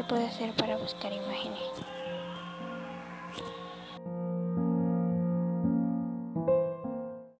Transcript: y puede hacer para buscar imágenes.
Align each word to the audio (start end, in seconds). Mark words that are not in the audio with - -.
y 0.00 0.02
puede 0.02 0.26
hacer 0.26 0.52
para 0.54 0.78
buscar 0.78 1.12
imágenes. 1.12 1.60